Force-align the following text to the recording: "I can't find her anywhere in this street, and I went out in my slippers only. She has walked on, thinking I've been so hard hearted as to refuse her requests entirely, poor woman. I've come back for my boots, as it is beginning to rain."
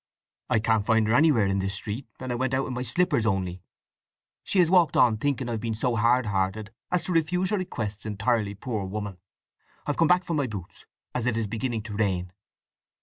"I 0.49 0.57
can't 0.57 0.83
find 0.83 1.07
her 1.07 1.13
anywhere 1.13 1.45
in 1.45 1.59
this 1.59 1.75
street, 1.75 2.07
and 2.19 2.31
I 2.31 2.35
went 2.35 2.55
out 2.55 2.65
in 2.65 2.73
my 2.73 2.81
slippers 2.81 3.23
only. 3.23 3.61
She 4.43 4.57
has 4.57 4.71
walked 4.71 4.97
on, 4.97 5.15
thinking 5.17 5.47
I've 5.47 5.59
been 5.61 5.75
so 5.75 5.95
hard 5.95 6.25
hearted 6.25 6.71
as 6.89 7.03
to 7.03 7.11
refuse 7.11 7.51
her 7.51 7.57
requests 7.59 8.03
entirely, 8.03 8.55
poor 8.55 8.83
woman. 8.85 9.19
I've 9.85 9.97
come 9.97 10.07
back 10.07 10.23
for 10.23 10.33
my 10.33 10.47
boots, 10.47 10.87
as 11.13 11.27
it 11.27 11.37
is 11.37 11.45
beginning 11.45 11.83
to 11.83 11.95
rain." 11.95 12.31